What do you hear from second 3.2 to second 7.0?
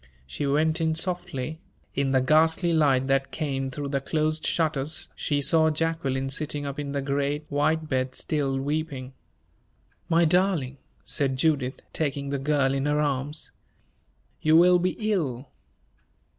came through the closed shutters she saw Jacqueline sitting up in